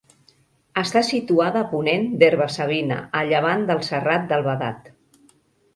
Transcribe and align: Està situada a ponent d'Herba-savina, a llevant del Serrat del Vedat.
Està 0.81 1.03
situada 1.09 1.61
a 1.61 1.67
ponent 1.75 2.07
d'Herba-savina, 2.23 2.99
a 3.21 3.23
llevant 3.33 3.69
del 3.73 3.87
Serrat 3.93 4.29
del 4.35 4.49
Vedat. 4.53 4.93